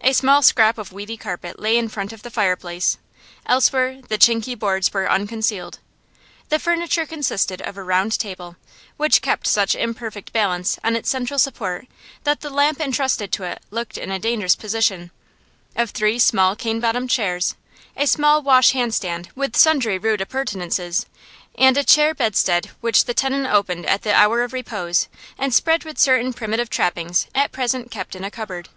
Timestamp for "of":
0.78-0.90, 2.12-2.22, 7.62-7.76, 15.76-15.90, 24.42-24.52